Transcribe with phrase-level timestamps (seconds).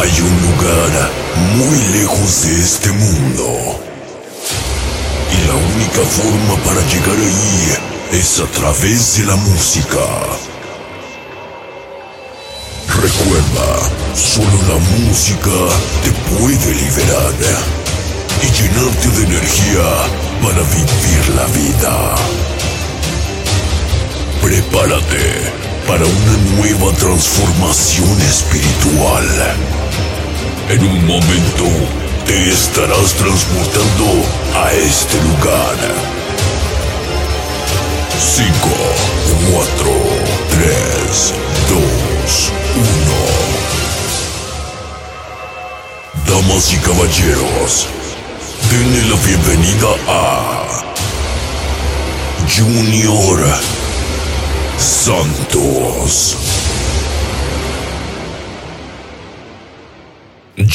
[0.00, 1.10] Hay un lugar
[1.56, 3.80] muy lejos de este mundo.
[5.32, 9.98] Y la única forma para llegar ahí es a través de la música.
[12.88, 15.56] Recuerda, solo la música
[16.04, 17.34] te puede liberar
[18.42, 19.88] y llenarte de energía
[20.42, 22.14] para vivir la vida.
[24.42, 29.77] Prepárate para una nueva transformación espiritual.
[30.70, 31.64] En un momento
[32.26, 34.04] te estarás transportando
[34.54, 35.76] a este lugar.
[38.18, 38.52] 5,
[39.50, 39.90] 4,
[40.50, 41.32] 3,
[41.70, 42.52] 2,
[46.26, 46.36] 1.
[46.36, 47.86] Damas y caballeros,
[48.70, 50.84] denle la bienvenida a
[52.46, 53.38] Junior
[54.76, 56.36] Santos.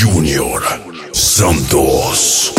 [0.00, 0.62] Junior
[1.12, 2.54] Santos.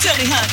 [0.00, 0.46] to me, hun.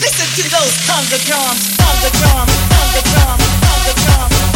[0.00, 4.53] Listen to those thunder drums, thunder drums, thunder drums, thunder drums.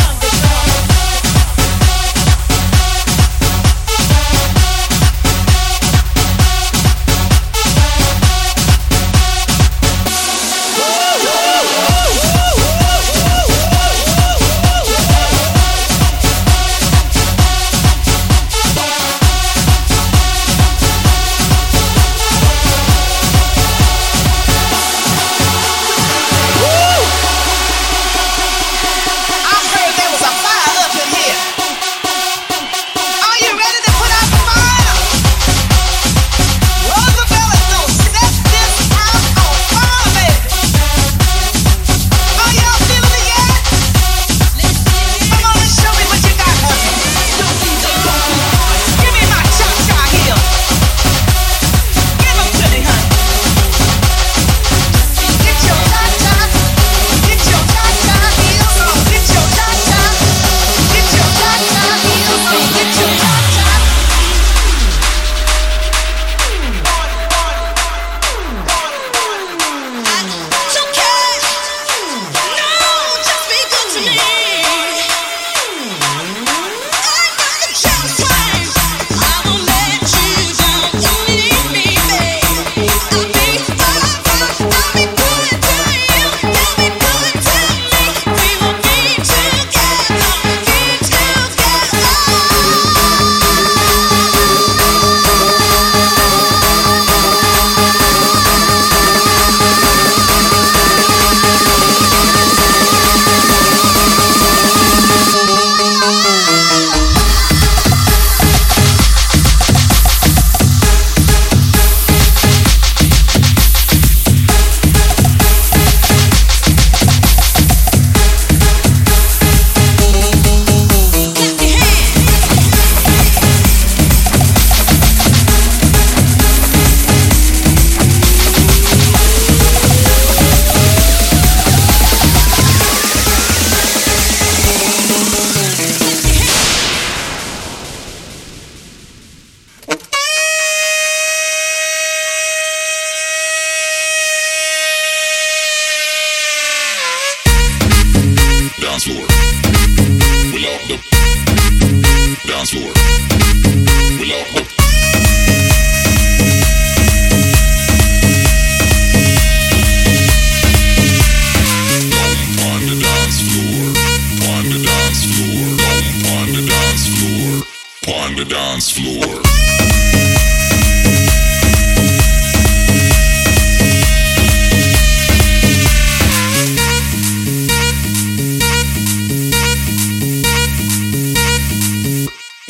[168.79, 169.43] dance floor.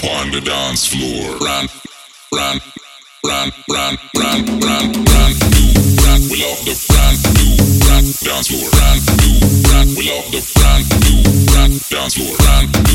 [0.02, 1.68] On the dance floor, run,
[2.32, 2.60] run,
[3.26, 5.64] run, run, run, run, run, do,
[6.00, 6.20] run.
[6.30, 7.48] We love the run, do,
[7.84, 9.32] run, dance floor, run, do,
[9.68, 9.86] run.
[9.94, 11.14] We love the run, do,
[11.52, 12.87] run, dance floor, run.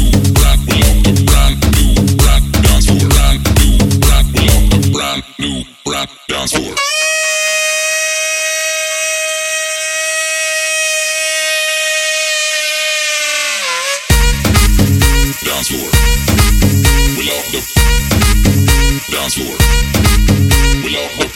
[19.25, 21.32] We love hope.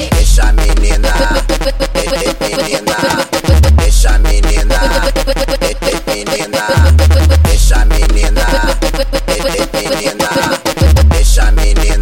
[0.10, 1.12] Deixa a menina,
[2.58, 2.98] menina,
[3.78, 4.80] deixa a menina,
[6.08, 6.62] menina,
[7.46, 8.46] deixa a menina,
[9.76, 10.30] menina,
[11.14, 12.02] deixa a menina,